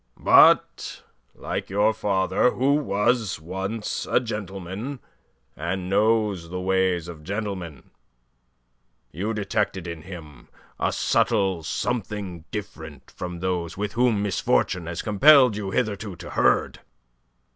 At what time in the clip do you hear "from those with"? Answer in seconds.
13.11-13.93